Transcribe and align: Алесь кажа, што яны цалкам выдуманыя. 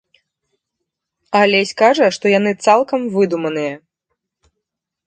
Алесь 1.41 1.75
кажа, 1.83 2.07
што 2.17 2.25
яны 2.39 2.51
цалкам 2.67 3.01
выдуманыя. 3.19 3.75